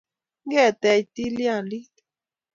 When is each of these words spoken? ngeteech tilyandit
ngeteech 0.47 1.07
tilyandit 1.15 1.93